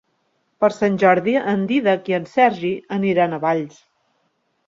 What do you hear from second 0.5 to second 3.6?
Per Sant Jordi en Dídac i en Sergi aniran a